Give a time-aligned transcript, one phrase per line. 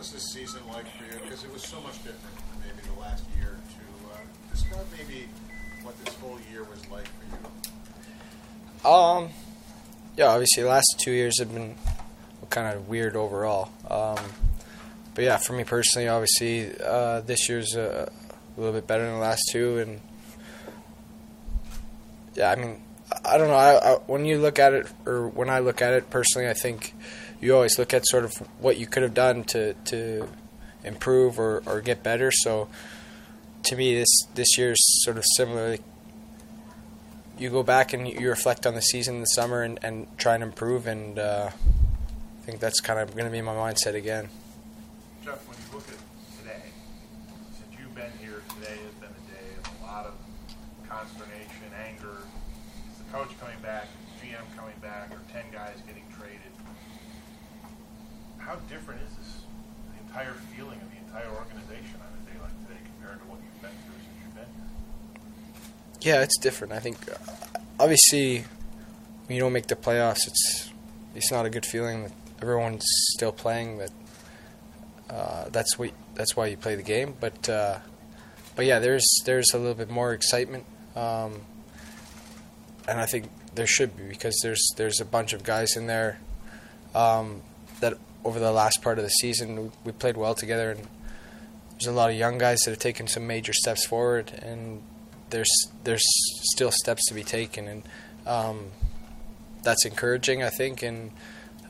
[0.00, 1.20] Was this season like for you?
[1.22, 4.10] Because it was so much different from maybe the last year or two.
[4.10, 4.16] Uh,
[4.50, 5.28] describe maybe
[5.82, 8.90] what this whole year was like for you.
[8.90, 9.28] Um,
[10.16, 11.74] yeah, obviously the last two years have been
[12.48, 13.72] kind of weird overall.
[13.90, 14.16] Um,
[15.14, 19.16] but yeah, for me personally, obviously uh, this year's a, a little bit better than
[19.16, 20.00] the last two, and
[22.34, 22.80] yeah, I mean,
[23.22, 23.54] I don't know.
[23.54, 26.54] I, I, when you look at it, or when I look at it personally, I
[26.54, 26.94] think
[27.40, 30.28] you always look at sort of what you could have done to to
[30.84, 32.30] improve or, or get better.
[32.30, 32.68] So
[33.64, 35.78] to me, this this year's sort of similar.
[37.38, 40.34] You go back and you reflect on the season in the summer and, and try
[40.34, 44.28] and improve, and uh, I think that's kind of going to be my mindset again.
[45.24, 45.96] Jeff, when you look at
[46.36, 46.68] today,
[47.56, 50.12] since you've been here, today has been a day of a lot of
[50.86, 52.20] consternation, anger.
[52.92, 53.88] Is the coach coming back?
[54.20, 55.08] Is GM coming back?
[55.10, 55.80] Or 10 guys?
[58.50, 59.42] How different is this,
[59.94, 63.38] the entire feeling of the entire organization on a day like today compared to what
[63.44, 64.44] you've been through since you've been
[66.02, 66.16] here?
[66.16, 66.72] Yeah, it's different.
[66.72, 67.14] I think uh,
[67.78, 70.72] obviously when you don't make the playoffs, it's
[71.14, 72.12] it's not a good feeling that
[72.42, 72.82] everyone's
[73.14, 73.78] still playing.
[73.78, 73.90] That
[75.08, 77.14] uh, that's what that's why you play the game.
[77.20, 77.78] But uh,
[78.56, 80.64] but yeah, there's there's a little bit more excitement,
[80.96, 81.42] um,
[82.88, 86.18] and I think there should be because there's there's a bunch of guys in there
[86.96, 87.42] um,
[87.78, 90.86] that over the last part of the season we, played well together, and
[91.72, 94.82] there's a lot of young guys that have taken some major steps forward, and
[95.30, 95.50] there's
[95.84, 96.04] there's
[96.52, 97.82] still steps to be taken, and
[98.26, 98.70] um,
[99.62, 100.82] that's encouraging, I think.
[100.82, 101.12] And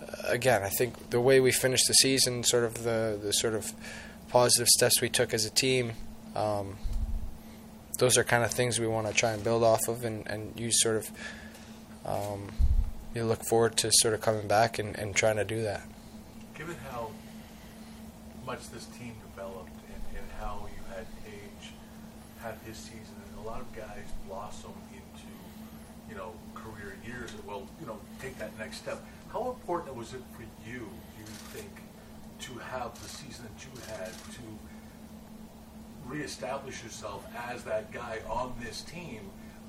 [0.00, 3.54] uh, again, I think the way we finished the season, sort of the the sort
[3.54, 3.72] of
[4.28, 5.92] positive steps we took as a team,
[6.34, 6.76] um,
[7.98, 10.58] those are kind of things we want to try and build off of, and and
[10.58, 11.10] use sort of.
[12.06, 12.52] Um,
[13.14, 15.82] you look forward to sort of coming back and, and trying to do that.
[16.58, 17.10] Given how
[18.44, 21.72] much this team developed and, and how you had Tage
[22.42, 25.32] have his season, and a lot of guys blossom into,
[26.10, 29.04] you know, career years will, you know, take that next step.
[29.32, 31.70] How important was it for you, do you think,
[32.40, 34.42] to have the season that you had to
[36.06, 39.20] reestablish yourself as that guy on this team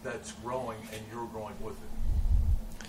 [0.03, 2.88] that's growing and you're growing with it?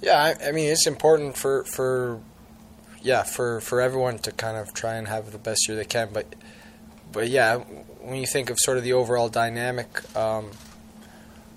[0.00, 2.20] Yeah, I, I mean it's important for for
[3.02, 6.08] yeah for for everyone to kind of try and have the best year they can,
[6.12, 6.34] but
[7.12, 7.58] but yeah,
[8.00, 9.86] when you think of sort of the overall dynamic,
[10.16, 10.50] um,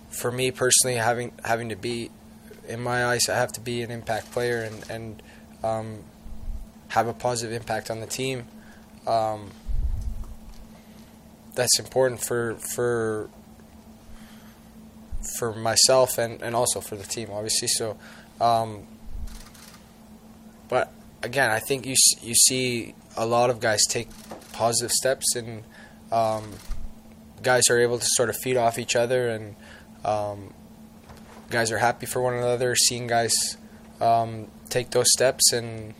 [0.09, 2.11] for me personally, having having to be
[2.67, 5.23] in my eyes, I have to be an impact player and and
[5.63, 6.03] um,
[6.89, 8.45] have a positive impact on the team.
[9.07, 9.51] Um,
[11.55, 13.29] that's important for for
[15.37, 17.67] for myself and, and also for the team, obviously.
[17.67, 17.97] So,
[18.39, 18.85] um,
[21.25, 24.07] again, I think you you see a lot of guys take
[24.53, 25.63] positive steps, and
[26.11, 26.53] um,
[27.41, 29.55] guys are able to sort of feed off each other, and
[30.05, 30.53] um,
[31.49, 32.75] guys are happy for one another.
[32.75, 33.33] Seeing guys
[33.99, 35.93] um, take those steps, and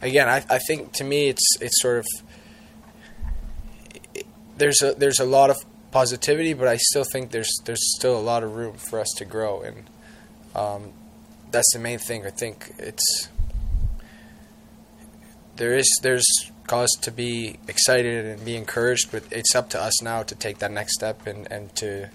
[0.00, 2.06] again, I, I think to me, it's it's sort of
[4.56, 5.58] there's a there's a lot of
[5.90, 9.26] positivity, but I still think there's there's still a lot of room for us to
[9.26, 9.90] grow, and
[10.54, 10.92] um,
[11.50, 12.26] that's the main thing.
[12.26, 13.28] I think it's
[15.58, 16.26] there is there's
[16.66, 20.58] cause to be excited and be encouraged, but it's up to us now to take
[20.58, 22.08] that next step and and to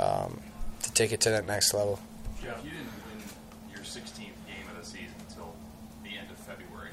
[0.00, 0.40] um,
[0.82, 2.00] to take it to that next level.
[2.42, 3.22] Jeff, you didn't win
[3.74, 5.54] your 16th game of the season until
[6.02, 6.90] the end of February.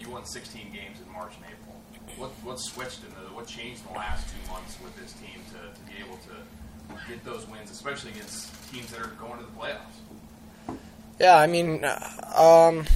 [0.00, 1.76] You won 16 games in March and April.
[2.16, 5.40] What what switched in the what changed in the last two months with this team
[5.54, 9.44] to, to be able to get those wins, especially against teams that are going to
[9.44, 10.76] the playoffs?
[11.20, 11.84] Yeah, I mean,
[12.36, 12.86] um,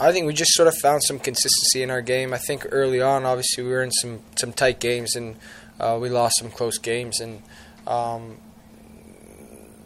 [0.00, 2.34] I think we just sort of found some consistency in our game.
[2.34, 5.36] I think early on, obviously, we were in some some tight games and
[5.78, 7.42] uh, we lost some close games, and
[7.86, 8.38] um,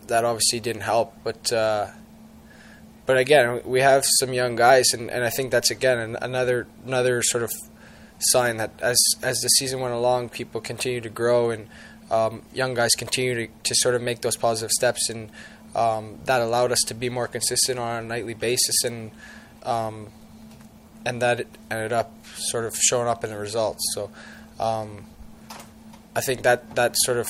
[0.06, 1.14] that obviously didn't help.
[1.24, 1.88] But uh,
[3.06, 6.66] but again, we have some young guys, and, and I think that's again an, another
[6.86, 7.52] another sort of
[8.18, 11.68] sign that as as the season went along, people continue to grow and
[12.10, 15.30] um, young guys continue to, to sort of make those positive steps, and
[15.74, 19.10] um, that allowed us to be more consistent on a nightly basis, and
[19.68, 20.08] um,
[21.04, 23.84] and that ended up sort of showing up in the results.
[23.94, 24.10] So
[24.58, 25.04] um,
[26.16, 27.28] I think that that sort of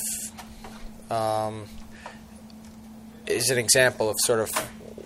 [1.11, 1.67] um,
[3.27, 4.51] is an example of sort of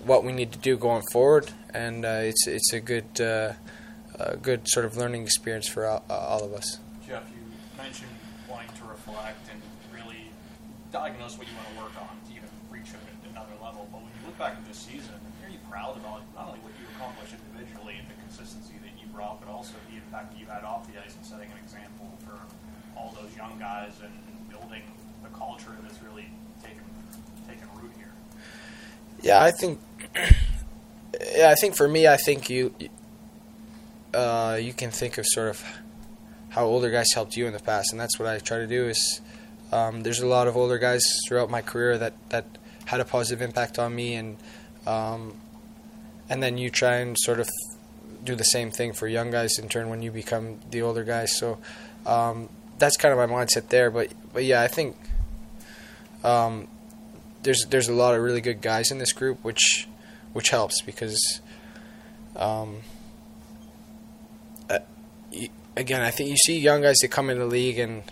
[0.05, 3.55] what we need to do going forward, and uh, it's it's a good uh,
[4.19, 6.79] a good sort of learning experience for all, all of us.
[7.07, 7.43] Jeff, you
[7.83, 8.11] mentioned
[8.49, 9.61] wanting to reflect and
[9.95, 10.31] really
[10.93, 12.89] diagnose what you want to work on to even reach
[13.31, 13.89] another level.
[13.91, 15.15] But when you look back at this season,
[15.73, 19.49] proud about not only what you accomplished individually and the consistency that you brought, but
[19.49, 22.37] also the impact you had off the ice and setting an example for
[22.95, 24.13] all those young guys and
[24.53, 24.85] building
[25.25, 26.29] a culture that's really
[26.63, 26.85] taken
[27.49, 28.13] taken root here?
[29.23, 29.81] Yeah, I think.
[31.37, 32.75] Yeah, I think for me, I think you.
[34.13, 35.65] Uh, you can think of sort of
[36.49, 38.89] how older guys helped you in the past, and that's what I try to do.
[38.89, 39.21] Is
[39.71, 42.47] um, there's a lot of older guys throughout my career that that
[42.87, 44.39] had a positive impact on me, and
[44.87, 45.35] um,
[46.33, 47.49] and then you try and sort of
[48.25, 51.37] do the same thing for young guys in turn when you become the older guys.
[51.37, 51.59] So
[52.07, 52.49] um,
[52.79, 53.91] that's kind of my mindset there.
[53.91, 54.97] But but yeah, I think
[56.25, 56.69] um,
[57.43, 59.87] there's there's a lot of really good guys in this group, which
[60.33, 61.43] which helps because
[62.35, 62.79] um,
[64.71, 64.79] uh,
[65.77, 68.05] again, I think you see young guys that come in the league, and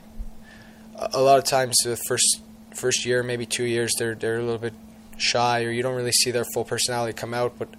[0.95, 2.43] a lot of times the first
[2.75, 4.75] first year, maybe two years, they're they're a little bit
[5.17, 7.59] shy, or you don't really see their full personality come out.
[7.59, 7.71] But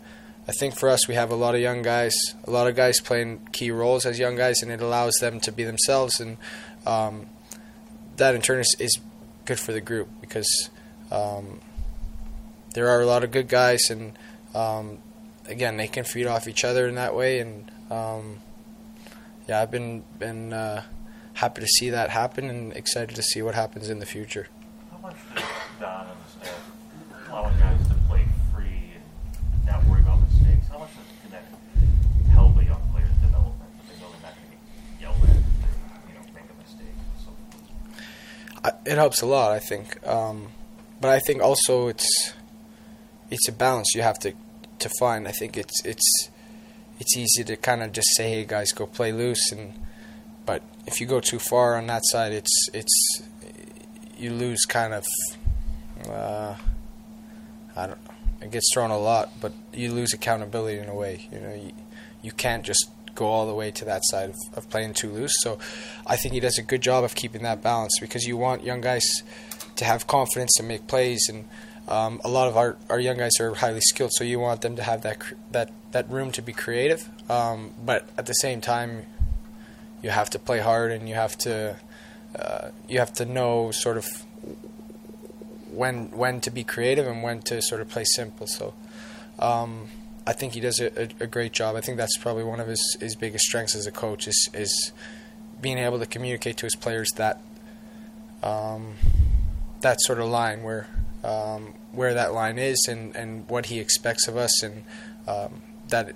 [0.48, 2.14] I think for us, we have a lot of young guys,
[2.46, 5.52] a lot of guys playing key roles as young guys, and it allows them to
[5.52, 6.38] be themselves, and
[6.86, 7.28] um,
[8.18, 9.00] that in turn is, is
[9.46, 10.70] good for the group because
[11.12, 11.62] um,
[12.74, 14.18] there are a lot of good guys, and
[14.56, 14.98] um,
[15.46, 18.40] again, they can feed off each other in that way, and um,
[19.48, 20.84] yeah, I've been been uh,
[21.34, 24.48] happy to see that happen, and excited to see what happens in the future.
[38.86, 40.06] It helps a lot, I think.
[40.08, 40.50] Um,
[41.00, 42.34] but I think also it's
[43.30, 44.34] it's a balance you have to
[44.80, 45.28] to find.
[45.28, 46.30] I think it's it's
[47.00, 49.74] it's easy to kind of just say, "Hey guys, go play loose," and
[50.46, 53.22] but if you go too far on that side, it's it's
[54.18, 55.06] you lose kind of.
[56.08, 56.56] Uh,
[57.76, 58.00] I don't.
[58.42, 61.28] It gets thrown a lot, but you lose accountability in a way.
[61.32, 61.72] You know, you,
[62.24, 65.34] you can't just go all the way to that side of, of playing too loose.
[65.42, 65.60] So,
[66.06, 68.82] I think he does a good job of keeping that balance because you want young
[68.82, 69.06] guys
[69.76, 71.46] to have confidence and make plays and
[71.88, 74.76] um, a lot of our, our young guys are highly skilled, so you want them
[74.76, 75.18] to have that
[75.52, 77.10] that that room to be creative.
[77.30, 79.06] Um, but at the same time,
[80.02, 81.78] you have to play hard, and you have to
[82.38, 84.06] uh, you have to know sort of
[85.72, 88.48] when when to be creative and when to sort of play simple.
[88.48, 88.74] So.
[89.40, 89.88] Um,
[90.26, 91.76] I think he does a, a, great job.
[91.76, 94.92] I think that's probably one of his, his biggest strengths as a coach is is
[95.60, 97.42] being able to communicate to his players that
[98.44, 98.96] um,
[99.82, 100.88] that sort of line where
[101.24, 104.84] um, where that line is and, and what he expects of us, and
[105.28, 106.16] um, that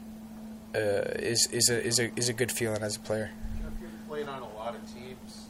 [0.76, 0.78] uh,
[1.18, 3.32] is is a is a is a good feeling as a player.
[3.58, 5.48] You you're playing on a lot of teams,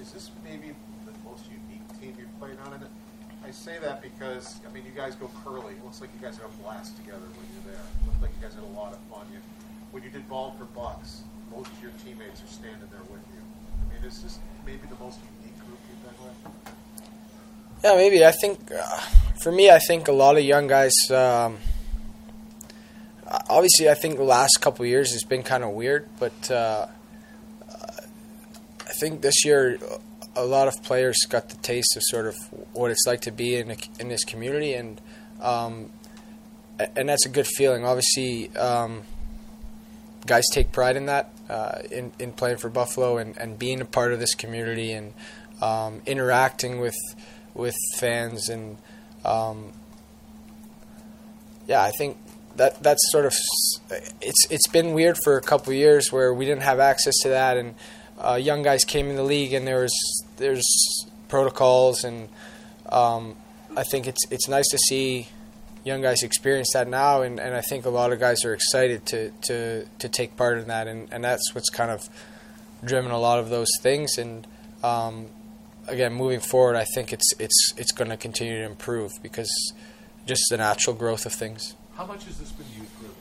[0.00, 2.86] is this maybe the most unique team you've played on?
[3.46, 5.74] I say that because I mean, you guys go curly.
[5.74, 7.84] It looks like you guys had a blast together when you're there.
[7.84, 9.24] It looked like you guys had a lot of fun.
[9.32, 9.38] You,
[9.92, 11.22] when you did ball for bucks,
[11.54, 13.42] most of your teammates are standing there with you.
[13.78, 16.74] I mean, is this maybe the most unique group you've been with?
[17.84, 18.24] Yeah, maybe.
[18.24, 19.00] I think uh,
[19.40, 20.94] for me, I think a lot of young guys.
[21.08, 21.58] Um,
[23.48, 26.88] obviously, I think the last couple years has been kind of weird, but uh,
[27.70, 29.78] I think this year
[30.36, 32.36] a lot of players got the taste of sort of
[32.72, 35.00] what it's like to be in a, in this community, and
[35.40, 35.90] um,
[36.94, 37.84] and that's a good feeling.
[37.84, 39.02] Obviously, um,
[40.26, 43.84] guys take pride in that, uh, in in playing for Buffalo and, and being a
[43.84, 45.14] part of this community and
[45.60, 46.96] um, interacting with
[47.54, 48.76] with fans and
[49.24, 49.72] um,
[51.66, 52.16] yeah, I think
[52.56, 53.34] that that's sort of
[54.20, 57.56] it's it's been weird for a couple years where we didn't have access to that
[57.56, 57.74] and
[58.18, 62.28] uh, young guys came in the league and there was there's protocols and
[62.90, 63.36] um,
[63.76, 65.28] I think it's it's nice to see
[65.84, 69.06] young guys experience that now and, and I think a lot of guys are excited
[69.06, 72.08] to, to, to take part in that and, and that's what's kind of
[72.84, 74.46] driven a lot of those things and
[74.82, 75.26] um,
[75.86, 79.50] again moving forward I think it's it's it's going to continue to improve because
[80.26, 81.74] just the natural growth of things.
[81.94, 83.14] How much has this been youth driven?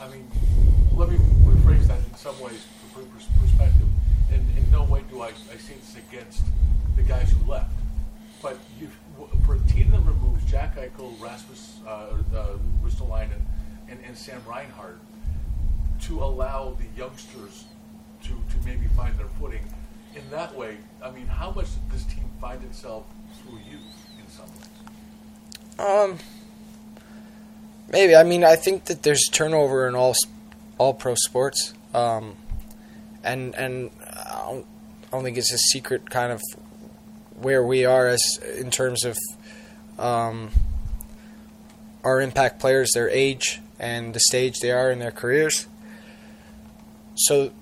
[0.00, 0.26] I mean,
[0.96, 3.02] let me rephrase that in some ways for
[3.40, 3.86] perspective.
[4.32, 6.42] And in no way do I, I say this against
[6.96, 7.70] the guys who left.
[8.42, 8.90] But you,
[9.46, 11.90] for a team that removes Jack Eichel, Rasmus uh,
[12.34, 13.40] uh, Ristolainen,
[13.88, 14.98] and, and Sam Reinhart
[16.02, 17.64] to allow the youngsters
[18.24, 19.64] to, to maybe find their footing
[20.14, 23.04] in that way, I mean, how much did this team find itself
[23.40, 23.78] through you
[24.20, 25.78] in some ways?
[25.78, 26.18] Um,
[27.90, 28.14] maybe.
[28.14, 30.14] I mean, I think that there's turnover in all
[30.78, 32.36] all pro sports, um,
[33.24, 33.90] and and
[35.06, 36.42] I don't, think it's a secret kind of
[37.36, 38.22] where we are as
[38.58, 39.16] in terms of
[39.98, 40.50] um,
[42.04, 45.66] our impact players, their age and the stage they are in their careers.
[47.14, 47.52] So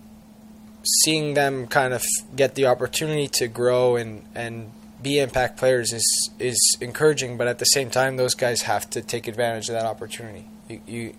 [1.02, 2.02] seeing them kind of
[2.34, 4.72] get the opportunity to grow and, and
[5.04, 9.02] be impact players is is encouraging, but at the same time, those guys have to
[9.02, 10.46] take advantage of that opportunity.
[10.68, 11.14] You you,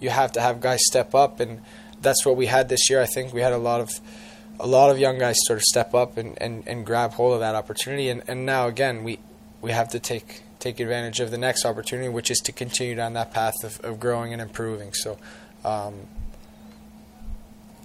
[0.00, 1.62] you have to have guys step up, and
[2.02, 3.00] that's what we had this year.
[3.00, 3.90] I think we had a lot of
[4.58, 7.40] a lot of young guys sort of step up and, and, and grab hold of
[7.40, 9.18] that opportunity, and, and now again we
[9.60, 13.12] we have to take take advantage of the next opportunity, which is to continue down
[13.12, 14.92] that path of, of growing and improving.
[14.92, 15.18] So.
[15.64, 16.06] Um,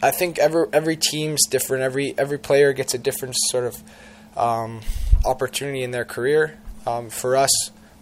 [0.03, 1.83] I think every every team's different.
[1.83, 3.83] Every every player gets a different sort of
[4.35, 4.81] um,
[5.25, 6.57] opportunity in their career.
[6.87, 7.51] Um, for us,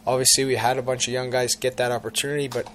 [0.08, 2.72] obviously, we had a bunch of young guys get that opportunity, but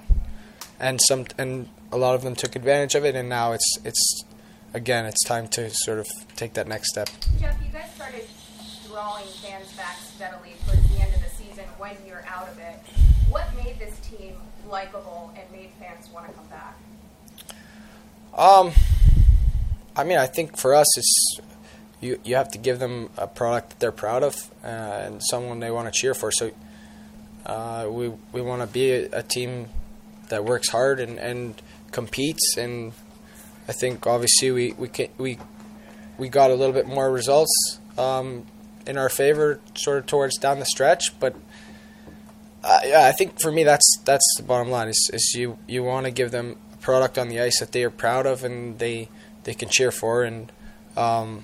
[0.78, 4.24] and some and a lot of them took advantage of it, and now it's it's
[4.74, 7.08] again it's time to sort of take that next step.
[7.40, 8.26] Jeff, you guys started
[8.86, 12.76] drawing fans back steadily towards the end of the season when you're out of it.
[13.30, 14.34] What made this team
[14.68, 16.76] likable and made fans want to come back?
[18.36, 18.72] Um,
[19.96, 21.40] I mean, I think for us, it's
[22.00, 25.60] you you have to give them a product that they're proud of uh, and someone
[25.60, 26.32] they want to cheer for.
[26.32, 26.50] So
[27.46, 29.68] uh, we we want to be a, a, team
[30.28, 31.60] that works hard and, and
[31.92, 32.56] competes.
[32.56, 32.92] And
[33.68, 35.38] I think obviously we we can, we
[36.18, 38.44] we got a little bit more results um,
[38.86, 41.18] in our favor, sort of towards down the stretch.
[41.18, 41.34] But
[42.62, 44.88] uh, yeah, I think for me that's that's the bottom line.
[44.88, 47.84] Is, is you you want to give them a product on the ice that they
[47.84, 49.08] are proud of and they
[49.44, 50.22] they can cheer for.
[50.24, 50.52] And
[50.96, 51.42] um,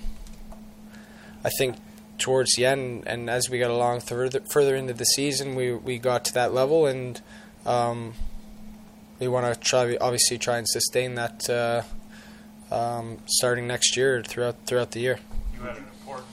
[1.43, 1.77] I think
[2.17, 5.97] towards the end, and as we got along further further into the season, we we
[5.97, 7.19] got to that level, and
[7.65, 8.13] um,
[9.19, 11.81] we want to try obviously try and sustain that uh,
[12.71, 15.19] um, starting next year throughout throughout the year.
[15.53, 16.27] You had an important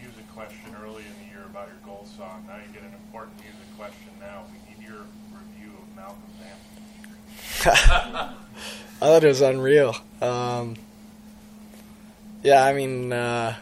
[0.00, 2.44] music question early in the year about your goal song.
[2.48, 4.08] Now you get an important music question.
[4.20, 6.40] Now we need your review of Malcolm's
[7.64, 8.36] anthem.
[9.00, 9.96] I thought it was unreal.
[10.20, 10.76] Um,
[12.42, 13.56] yeah, I mean, uh,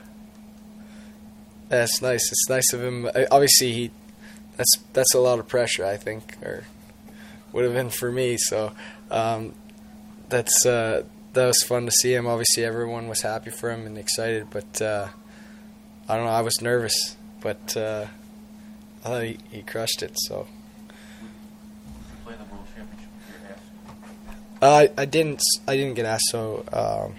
[1.68, 2.30] that's nice.
[2.32, 3.10] It's nice of him.
[3.30, 3.90] Obviously, he
[4.56, 5.84] that's that's a lot of pressure.
[5.84, 6.64] I think, or
[7.52, 8.36] would have been for me.
[8.36, 8.72] So
[9.10, 9.54] um,
[10.28, 12.26] that's uh, that was fun to see him.
[12.26, 14.48] Obviously, everyone was happy for him and excited.
[14.50, 15.08] But uh,
[16.08, 16.32] I don't know.
[16.32, 18.06] I was nervous, but uh,
[19.04, 20.12] I thought he, he crushed it.
[20.16, 20.46] So.
[24.62, 25.42] Uh, I, I didn't.
[25.66, 26.28] I didn't get asked.
[26.30, 27.14] So um,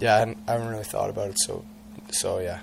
[0.00, 1.38] yeah, I haven't, I haven't really thought about it.
[1.38, 1.64] So,
[2.10, 2.60] so yeah.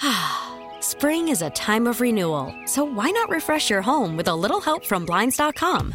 [0.80, 4.60] Spring is a time of renewal, so why not refresh your home with a little
[4.60, 5.94] help from Blinds.com?